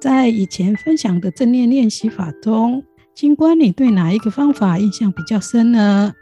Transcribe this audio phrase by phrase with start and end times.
[0.00, 2.84] 在以前分享的正念练习法中，
[3.14, 6.14] 金官，你对哪一个方法印象比较深呢？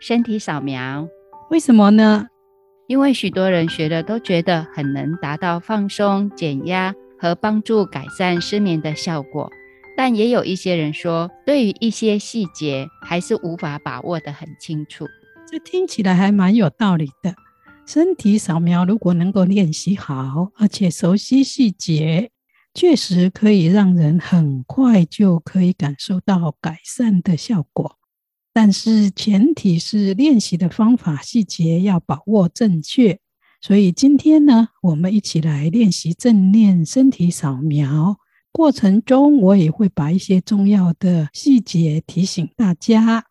[0.00, 1.06] 身体扫描。
[1.48, 2.26] 为什么呢？
[2.88, 9.48] 因为许多人学了都觉得很能达到放松、减压和帮助改善失眠的效果，
[9.96, 15.06] 但也有一些人说，对于一些细节还是无法把握得很清楚。
[15.48, 17.32] 这听起来还蛮有道理的。
[17.86, 22.30] 身体扫描如果能够练习好，而且熟悉细节。
[22.72, 27.98] 确实可以让人很快就可以感受到改善的效果，
[28.52, 33.18] 但是前提是练习的方法细节要把握正确。
[33.60, 38.18] 所以今天呢，我们一起来练习正念身体扫描
[38.52, 43.26] 过程中，我也会把一些重要的细节提醒大家。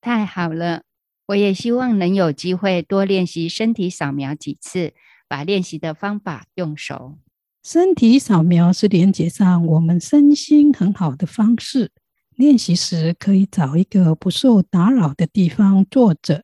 [0.00, 0.82] 太好了，
[1.28, 4.94] 我也希望能有机会多练习身体扫描几次，
[5.28, 7.18] 把练习的方法用熟。
[7.62, 11.90] 身体扫描是连接上我们身心很好的方式。
[12.36, 16.42] 练习时可以找一个不受打扰的地方坐着，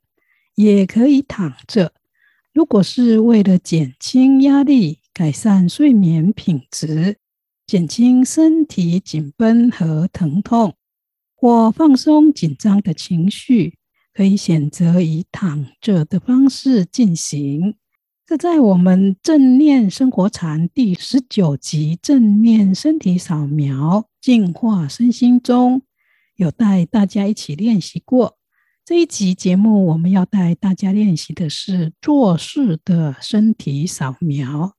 [0.55, 1.95] 也可以躺着。
[2.53, 7.17] 如果是为了减轻压力、改善睡眠品质、
[7.67, 10.75] 减轻身体紧绷和疼痛，
[11.35, 13.79] 或放松紧张的情绪，
[14.13, 17.77] 可以选择以躺着的方式进行。
[18.29, 25.83] 这在我们正念生活禅第十九集正念身体扫描净化身心中，
[26.35, 28.37] 有带大家一起练习过。
[28.85, 34.75] 这一集节目，我们要带大家练习的是做事的身体扫描。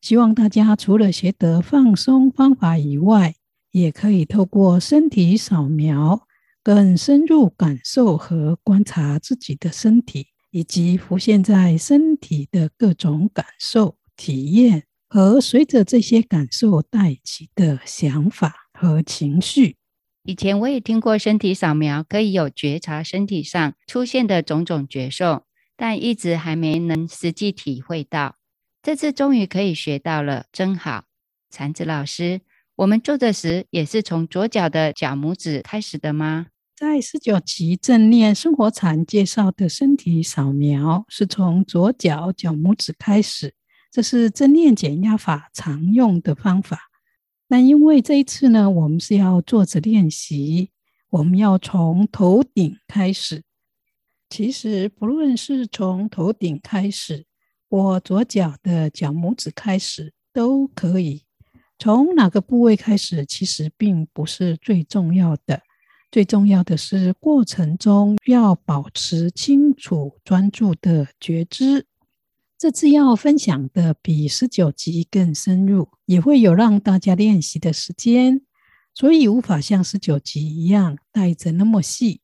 [0.00, 3.36] 希望大家除了学得放松方法以外，
[3.70, 6.26] 也可以透过身体扫描，
[6.64, 10.31] 更深入感受和观察自己的身体。
[10.52, 19.76] 以及浮现在身体的各种感受、体验和随着这些感受带起的想法和情绪。
[20.24, 25.46] 以前我也听过身体扫描可以有觉察身体上出现的种种觉受，
[25.76, 28.36] 但一直还没能实际体会到。
[28.82, 31.04] 这次终于可以学到了，真好！
[31.50, 32.42] 禅子老师，
[32.76, 36.46] 我们坐着时也是从左脚的脚拇指开始的吗？
[36.82, 43.54] 在十九集正念生活禅介绍的身体扫描是从左脚脚拇指开始，
[43.92, 46.90] 这是正念减压法常用的方法。
[47.46, 50.70] 但因为这一次呢，我们是要坐着练习，
[51.10, 53.44] 我们要从头顶开始。
[54.28, 57.24] 其实不论是从头顶开始，
[57.70, 61.22] 或左脚的脚拇指开始都可以。
[61.78, 65.62] 从哪个部位开始，其实并不是最重要的。
[66.12, 71.86] 最重要的是，过程中要保持清楚、专注的觉知。
[72.58, 78.42] 这次要分享的比十九集更深入，也会有让大家练习的时间，
[78.94, 82.20] 所以无法像十九集一样带着那么细。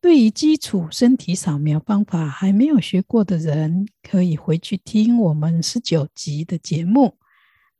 [0.00, 7.16] 对于基础身体扫描方法还没有学过的人，可以回去听我们十九集的节目。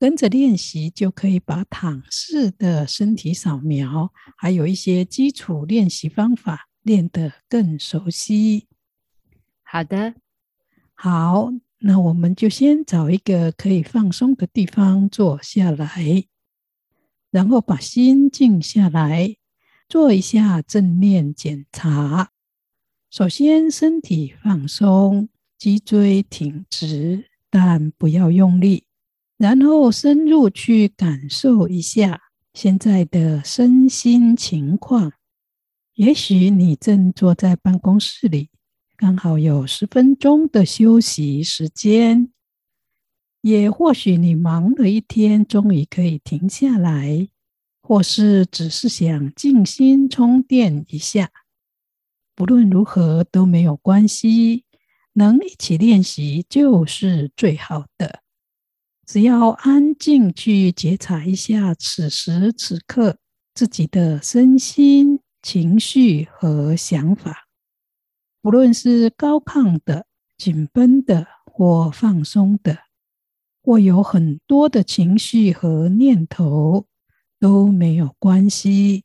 [0.02, 8.66] 跟着练习，就可以把躺式的身体扫描，还有一些基础练习方法练得更熟悉。
[9.62, 10.16] 好的，
[10.94, 16.24] 好，那我们就先找一个可以放松的地方坐下来，
[17.30, 19.36] 然后把心静下来，
[19.88, 22.32] 做一下正念检查。
[23.08, 28.86] 首先，身体放松，脊椎挺直，但不要用力。
[29.42, 32.20] 然后深入去感受一下
[32.54, 35.14] 现在的身心情况。
[35.94, 38.50] 也许你正坐在办公室里，
[38.96, 42.28] 刚好有十分钟的休息时间；
[43.40, 47.26] 也或许你忙了一天，终于可以停下来，
[47.82, 51.32] 或是只是想静心充电一下。
[52.36, 54.66] 不论如何都没有关系，
[55.14, 58.21] 能一起练习就是最好的。
[59.12, 63.18] 只要安静去觉察一下此时此刻
[63.52, 67.46] 自己的身心、情绪和想法，
[68.40, 70.06] 不论是高亢的、
[70.38, 72.78] 紧绷的或放松的，
[73.62, 76.86] 或有很多的情绪和念头
[77.38, 79.04] 都没有关系。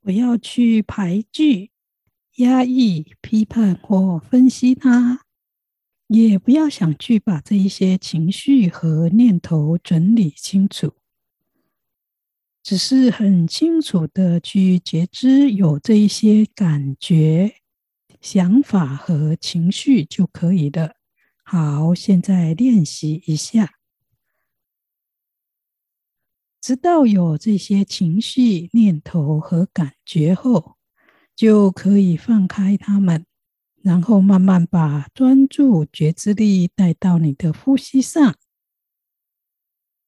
[0.00, 1.72] 不要去排拒、
[2.36, 5.22] 压抑、批判或分析它，
[6.12, 10.94] 也不要想去把这一些情绪和念头整理清楚，
[12.64, 17.54] 只是很清楚的去觉知有这一些感觉、
[18.20, 20.96] 想法和情绪就可以了。
[21.44, 23.74] 好，现在练习一下。
[26.60, 30.76] 直到有这些情绪、念头和感觉后，
[31.36, 33.24] 就可以放开它们，
[33.82, 38.36] 然后慢慢把专注觉知力带到你的呼吸上。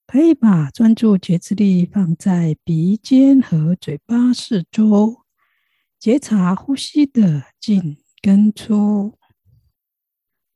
[0.07, 5.25] 可以把专注觉知力放在鼻尖和嘴巴四周，
[5.99, 9.19] 觉察呼吸的进跟出，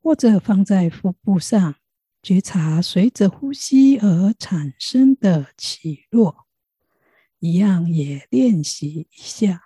[0.02, 1.76] 或者放在腹部上。
[2.22, 6.48] 觉察随着呼吸而产生的起落，
[7.38, 9.65] 一样也练习一下。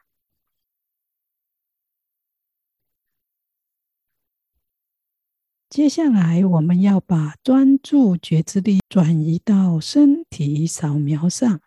[5.70, 11.61] 接下来，我们要把专注觉知力转移到身体扫描上，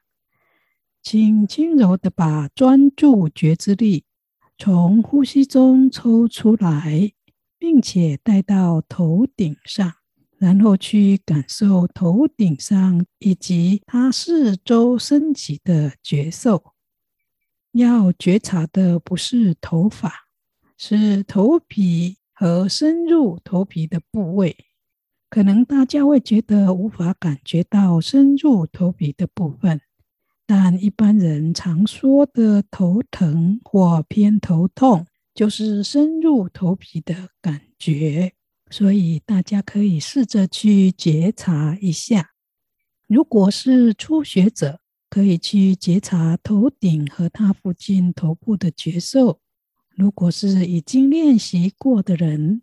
[1.01, 4.03] 请轻柔的把专注觉知力
[4.57, 7.13] 从呼吸中抽出来，
[7.57, 9.93] 并且带到头顶上。
[10.37, 16.73] 然后去感受头顶上以及它四周升起的觉受。
[17.71, 20.25] 要觉察的不是头发，
[20.77, 24.57] 是头皮和深入头皮的部位。
[25.29, 29.79] 可能大家会觉得无法感觉到深入头皮的部分，
[30.45, 38.33] 但一般人常说的头疼或偏头痛，就是深入头皮的感觉。
[38.69, 42.31] 所以大家可以试着去觉察一下。
[43.07, 49.39] 如果是初学者，可以去觉察头顶和它附近头部的觉受；
[49.95, 52.61] 如果是已经练习过的人，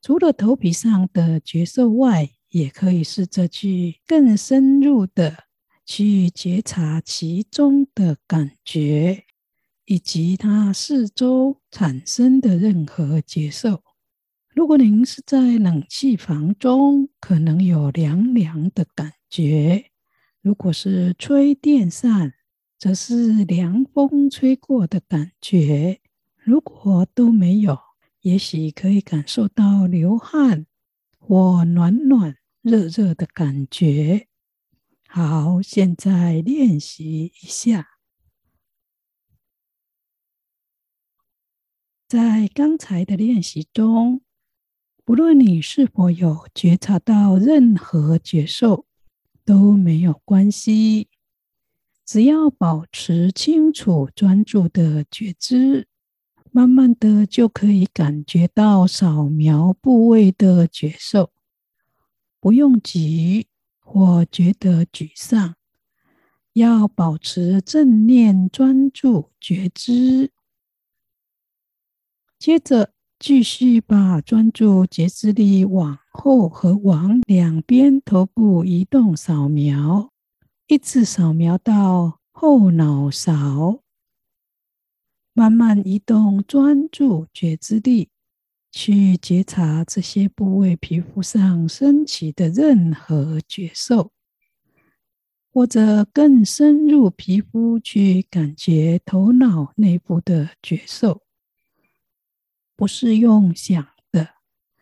[0.00, 5.44] 除了头皮上的觉受外，也可以试着去更深入的
[5.84, 9.24] 去觉察其中的感觉，
[9.84, 13.82] 以及它四周产生的任何觉受。
[14.54, 19.86] 如果您是在冷气房中，可能有凉凉的感觉；
[20.40, 22.32] 如果是吹电扇，
[22.78, 25.98] 则是凉风吹过的感觉；
[26.46, 27.76] 如果都没有，
[28.20, 30.64] 也许可以感受到流汗
[31.18, 34.28] 或暖暖热热的感觉。
[35.08, 37.98] 好，现在练习一下，
[42.06, 44.22] 在刚才的练习中。
[45.04, 48.86] 不论你是否有觉察到任何觉受，
[49.44, 51.08] 都没有关系。
[52.04, 55.88] 只要保持清楚专注的觉知，
[56.56, 61.30] 慢慢的就可以感觉到扫描部位的觉受。
[62.40, 63.48] 不用急
[63.78, 65.54] 或觉得沮丧，
[66.54, 70.30] 要保持正念专注觉知。
[72.38, 72.94] 接着。
[73.18, 80.10] 继续把专注觉知力往后和往两边头部移动扫描，
[80.66, 83.80] 一直扫描到后脑勺，
[85.38, 88.08] 慢慢移动专注觉知力，
[88.72, 94.12] 去觉察这些部位皮肤上升起的任何觉受，
[95.52, 101.20] 或者更深入皮肤去感觉头脑内部的觉受。
[102.74, 104.36] 不是用想的，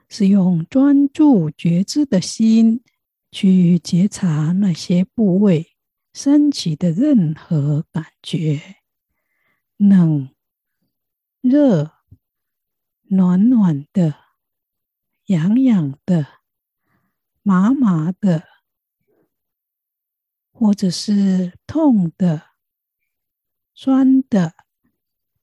[0.08, 2.80] 是用专注觉知的心
[3.32, 5.72] 去觉察那些部位
[6.12, 8.60] 升起的任何感觉，
[9.76, 10.28] 冷、
[11.44, 11.92] 热、
[13.02, 14.14] 暖暖的、
[15.26, 16.26] 痒痒的、
[17.42, 18.44] 麻麻的，
[20.50, 22.52] 或者是痛的、
[23.74, 24.54] 酸的，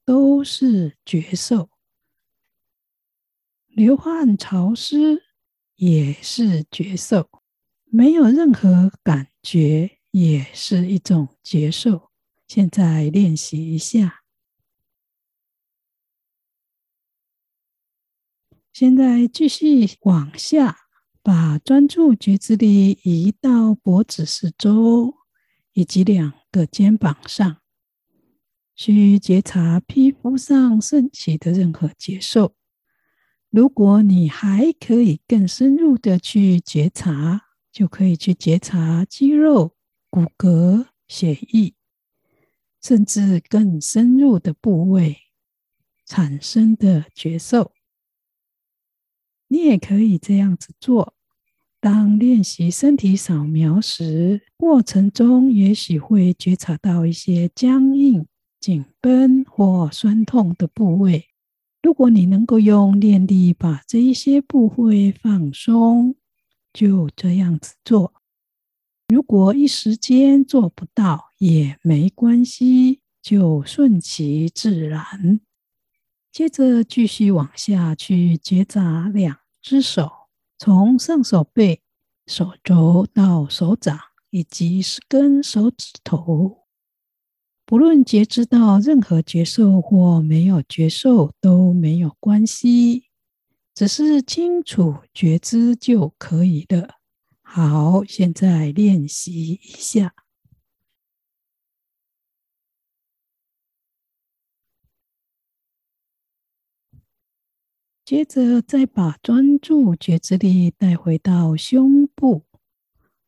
[0.04, 1.70] 都是觉受。
[3.68, 5.22] 流汗潮湿
[5.76, 7.30] 也是觉受，
[7.84, 12.10] 没有任何感觉也是一种觉受。
[12.48, 14.21] 现在练习一下。
[18.72, 20.76] 现在继续往下，
[21.22, 25.14] 把专注觉知力移到脖子四周
[25.74, 27.58] 以及两个肩膀上，
[28.74, 32.54] 去觉察皮肤上升起的任何觉受。
[33.50, 39.76] 如果你还可以更深入的去觉察，就可以去觉察肌肉、
[40.08, 41.74] 骨骼、血液，
[42.82, 45.18] 甚至更深入的部位
[46.06, 47.72] 产生的觉受。
[49.52, 51.12] 你也可以这样子做。
[51.78, 58.26] 当练习身体扫描时，过程中也许会觉察到一些僵硬、
[58.58, 61.26] 紧绷或酸痛的部位。
[61.82, 66.14] 如果你能够用念力把这一些部位放松，
[66.72, 68.14] 就这样子做。
[69.08, 75.40] 如果一时间做不到也没关系，就顺其自然。
[76.30, 80.10] 接着继续往下去觉察两只手，
[80.58, 81.80] 从上手背、
[82.26, 83.96] 手肘到手掌
[84.30, 86.64] 以及十根手指头。
[87.64, 93.04] 不论觉知到任何觉受或没有觉受都没有关系，
[93.72, 96.96] 只是清楚觉知就可以了。
[97.40, 100.12] 好，现在练习一下，
[108.12, 112.42] 接着再把专注觉知力带回到胸部，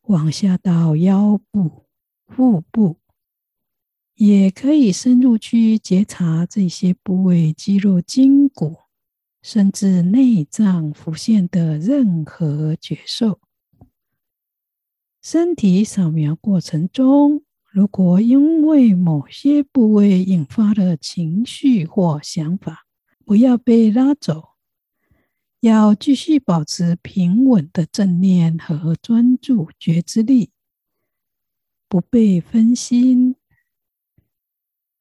[0.03, 1.87] 往下到腰部、
[2.27, 2.97] 腹部。
[4.13, 8.75] 也可以深入去觉察这些部位肌肉、筋骨，
[9.41, 13.39] 甚至内脏浮现的任何觉受。
[15.19, 22.85] 身体扫描过程中，如果因为某些部位引发了情绪或想法，
[23.25, 24.49] 不要被拉走，
[25.65, 30.51] 要继续保持平稳的正念和专注觉知力，
[31.89, 33.35] 不被分心。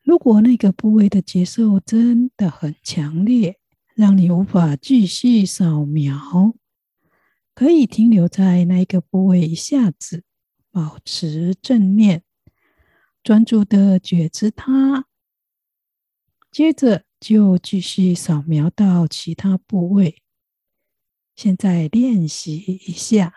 [0.02, 3.58] 如果那个部位的觉受真的很强烈，
[3.94, 6.54] 让你无法继续扫描，
[7.54, 10.24] 可以停留在那个部位一下子，
[10.70, 12.22] 保持正念，
[13.22, 15.04] 专注的觉知它，
[16.50, 20.22] 接着就继续扫描到其他部位。
[21.34, 23.32] 现在练习一下。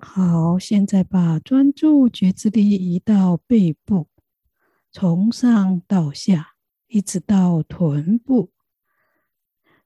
[0.00, 4.08] 好，现在把专注觉知力移到背部，
[4.92, 6.54] 从上到下，
[6.88, 8.52] 一直到臀部。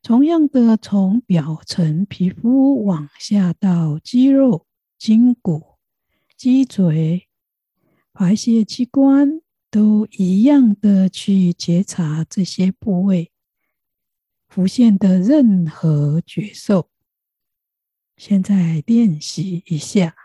[0.03, 4.67] 同样的，从表层皮肤往下到肌肉、
[4.99, 5.77] 筋骨、
[6.37, 7.28] 脊椎、
[8.19, 13.31] 排泄器官，都一样的去觉察这些部位
[14.49, 16.91] 浮现的任何觉受。
[18.17, 20.17] 现在练习一下，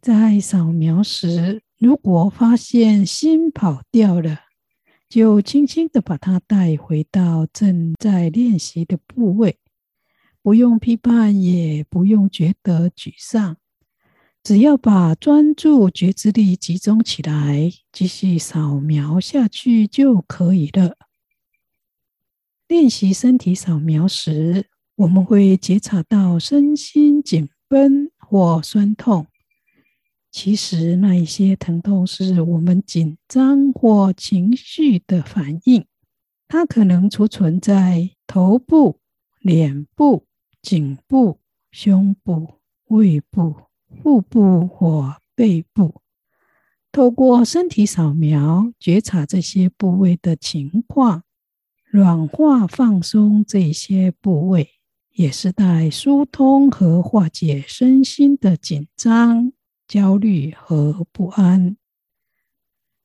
[0.00, 4.40] 在扫描时，如果发现心跑掉了，
[5.08, 9.60] 就轻轻的把它带回到正在练习的部位，
[10.42, 13.58] 不用批判，也不用觉得沮丧，
[14.42, 20.96] 只要把专注觉知力集中起来，继续扫描下去就可以了。
[22.66, 29.28] 练习身体扫描时，我们会觉察到身心紧绷或酸痛，
[30.32, 35.86] 其实那一些疼痛是我们紧张或情绪的反应，
[36.48, 38.98] 它可能储存在头部、
[39.38, 40.26] 脸部、
[40.60, 41.38] 颈部、
[41.70, 42.54] 胸部、
[42.86, 43.54] 胃部、
[44.00, 46.00] 腹部或背部。
[46.92, 51.24] 透过身体扫描，觉察这些部位的情况，
[51.84, 54.68] 软化、放松这些部位。
[55.14, 59.52] 也是在疏通和化解身心的紧张、
[59.86, 61.76] 焦虑和不安。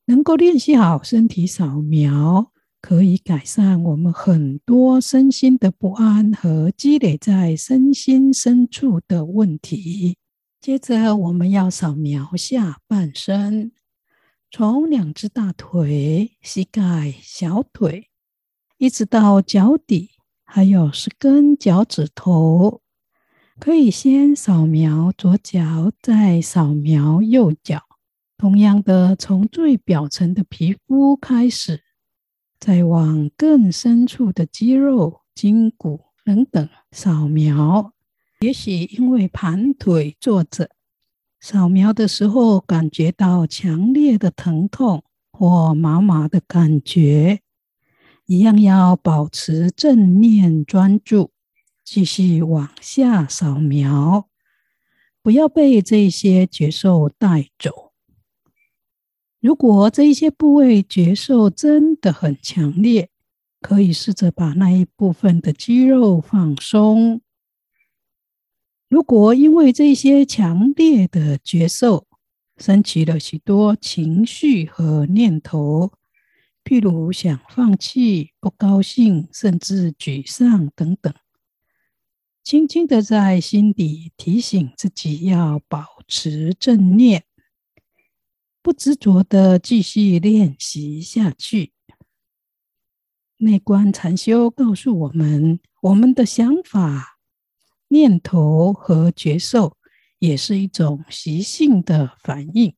[0.05, 10.15] 能够练习好身体扫描，可以改善我们很多身心的不安和积累在身心深处的问题。
[10.67, 13.71] 接着，我们要扫描下半身，
[14.51, 18.09] 从两只大腿、膝盖、小腿，
[18.77, 20.09] 一直到脚底。
[20.43, 22.81] 还有十根脚趾头，
[23.57, 27.83] 可以先扫描左脚，再扫描右脚。
[28.37, 31.81] 同样的，从最表层的皮肤开始，
[32.59, 37.93] 再往更深处的肌肉、筋骨等等扫描。
[38.39, 40.69] 也许因为盘腿坐着，
[41.39, 47.41] 扫描的时候感觉到强烈的疼痛或麻麻的感觉。
[48.27, 51.31] 一样要保持正念专注，
[51.83, 54.27] 继续往下扫描，
[55.23, 57.93] 不要被这些觉受带走。
[59.39, 63.09] 如果这一些部位觉受真的很强烈，
[63.61, 67.21] 可以试着把那一部分的肌肉放松。
[68.89, 72.07] 如果因为这些强烈的觉受，
[72.55, 75.91] 升起了许多情绪和念头，
[76.63, 81.13] 譬如想放弃、不高兴，甚至沮丧等等，
[82.43, 87.25] 轻轻的在心底提醒自己要保持正念，
[88.61, 91.73] 不执着的继续练习下去。
[93.35, 97.16] 内观禅修告诉我们，我们的想法。
[97.89, 99.77] 念头和觉受
[100.19, 102.73] 也是一种习性的反应。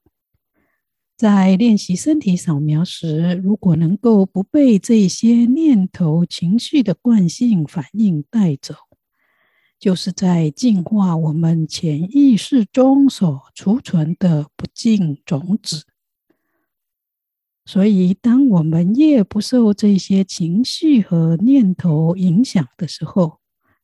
[1.17, 8.73] 在练习身体扫描时，如果能够不被这些念头、情绪的惯性反应带走，
[9.77, 15.83] 就是在净化我们潜意识中所储存的不净种子。
[17.65, 23.38] 所以，当我们越不受这些情绪和念头影响的时候，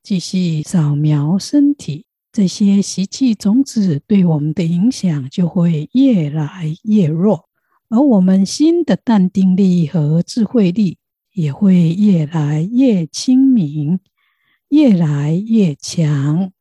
[0.05, 7.49] 继续扫描身体，这些习气种子对我们的影响就会越来越弱，
[7.89, 10.99] 而我们心的淡定力和智慧力
[11.33, 13.99] 也会越来越清明，
[14.69, 16.51] 越来越强。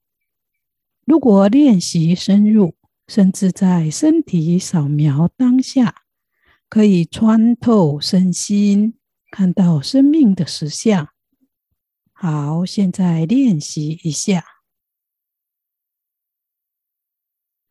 [1.05, 5.97] 如果练习深入，甚至在身体扫描当下，
[6.71, 8.95] 可以穿透身心，
[9.31, 11.11] 看到生命的实相。
[12.26, 14.43] 好，现在练习一下。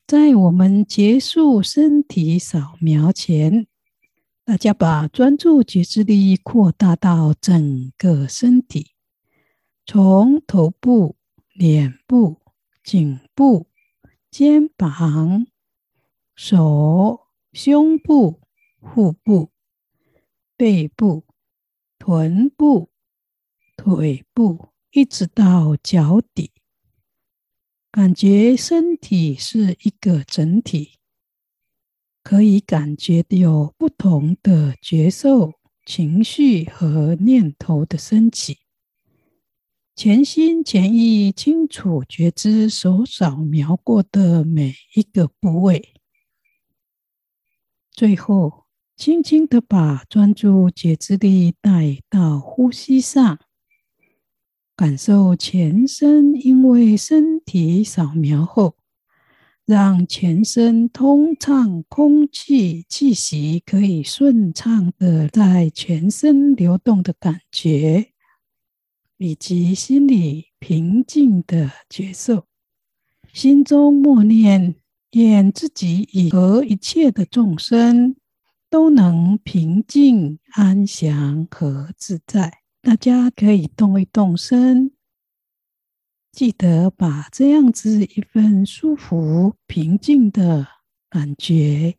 [0.05, 3.65] 在我们结束身体扫描前，
[4.45, 8.91] 大家把专注觉知力扩大到整个身体，
[9.87, 11.15] 从头部、
[11.55, 12.39] 脸部、
[12.83, 13.65] 颈部、
[14.29, 15.47] 肩膀、
[16.35, 17.21] 手、
[17.53, 18.39] 胸部、
[18.79, 19.49] 腹部、
[20.55, 21.25] 背部、
[21.97, 22.92] 臀部。
[23.75, 26.51] 腿部一直到脚底，
[27.91, 30.99] 感觉身体是一个整体，
[32.23, 35.53] 可以感觉有不同的觉受、
[35.85, 38.59] 情绪和念头的升起。
[39.95, 45.93] 全心全意清楚觉知手扫描过的每一个部位，
[47.91, 53.39] 最后轻轻的把专注觉知力带到呼吸上。
[54.75, 58.75] 感受全身，因为身体扫描后，
[59.65, 68.13] 让全身通畅，空气气息可以顺畅的在全身流动的感觉，
[69.17, 72.47] 以及心里平静的觉受。
[73.31, 74.75] 心中默念：
[75.11, 78.15] 愿自己以和一切的众生
[78.71, 82.62] 都能平静、安详和自在。
[82.83, 84.91] 大家可以动一动身，
[86.33, 90.67] 记得把这样子一份舒服、平静的
[91.09, 91.95] 感觉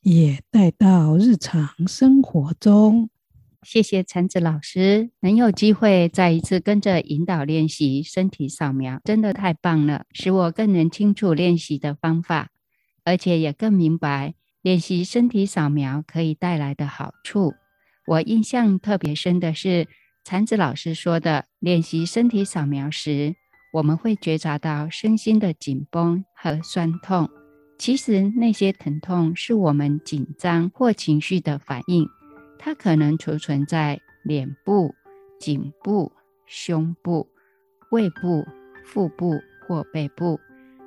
[0.00, 3.10] 也带到日常生活中。
[3.62, 12.48] 谢谢橙子老师，能有机会再一次跟着引导练习身体扫描，真的太棒了，使我更能清楚练习的方法，
[13.04, 17.52] 而且也更明白练习身体扫描可以带来的好处。
[18.06, 19.86] 我印象特别深的是。
[20.24, 23.34] 禅子老师说的，练习身体扫描时，
[23.74, 27.28] 我们会觉察到身心的紧绷和酸痛。
[27.78, 32.08] 其实那些疼痛是我们紧张或情绪的反应，
[32.58, 34.94] 它可能储存在脸部、
[35.38, 36.10] 颈部、
[36.46, 37.28] 胸部、
[37.90, 38.46] 胃部、
[38.86, 40.40] 腹部或背部。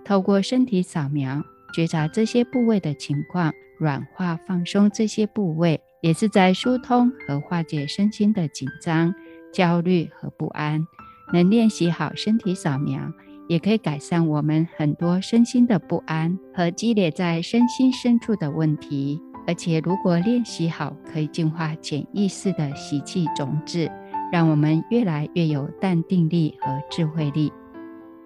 [0.03, 1.43] 透过身体扫描，
[1.75, 9.13] 觉察这些部位的情况，软化放松这些部位，也是在疏通和化解身心的紧张。
[9.51, 10.85] 焦虑和不安，
[11.33, 12.99] 能练习好身体扫描，
[13.47, 19.21] 也可以改善我们很多身心的不安和积累在身心深处的问题。
[19.47, 23.89] 而且，如果练习好，可以净化潜意识的习气种子，
[24.29, 27.51] 让我们越来越有淡定力和智慧力。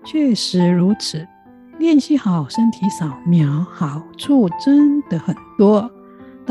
[0.04, 1.28] 确实如此，
[1.78, 5.92] 练习好身体扫描，好处真的很多。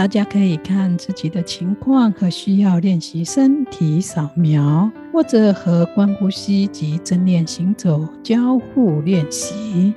[0.01, 9.93] 大家可以看自己的情况和需要练习身体扫描，或者和观呼吸及正念行走交互练习。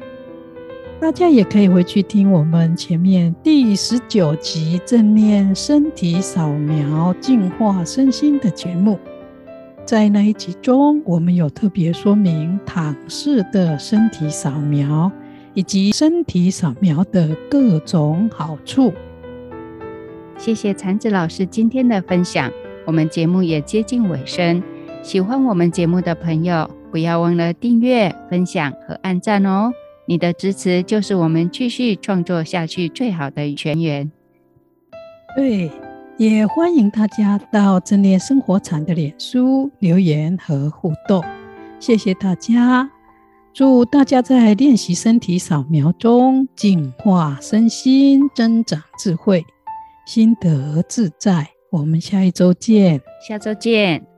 [0.99, 8.99] 大家也可以回去听我们前面第十九集正念身体扫描净化身心的节目，
[9.85, 15.09] 在那一集中，我们有特别说明躺式的身体扫描
[15.53, 18.91] 以及身体扫描的各种好处。
[20.43, 22.51] 谢谢禅子老师今天的分享，
[22.85, 24.61] 我们节目也接近尾声，
[25.01, 29.71] 喜欢我们节目的朋友，不要忘了订阅、分享和按赞哦！
[30.05, 34.11] 你的支持就是我们继续创作下去最好的泉源。
[35.33, 35.71] 对，
[36.17, 41.23] 也欢迎大家到正念生活禅的脸书留言和互动。
[41.79, 42.91] 谢谢大家，
[43.53, 49.45] 祝大家在练习身体扫描中净化身心，增长智慧，
[50.05, 51.49] 心得自在。
[51.71, 54.12] 我们下一周见，下周见。